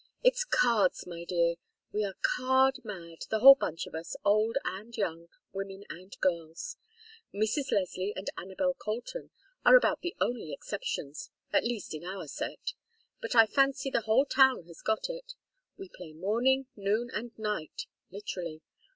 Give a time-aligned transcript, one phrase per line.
[0.23, 1.57] It's cards, my dear.
[1.91, 6.77] We are card mad, the whole bunch of us, old and young, women and girls.
[7.31, 7.71] Mrs.
[7.71, 9.29] Leslie and Anabel Colton
[9.63, 12.73] are about the only exceptions, at least in our set.
[13.21, 15.35] But I fancy the whole town has got it.
[15.77, 18.63] We play morning, noon, and night literally.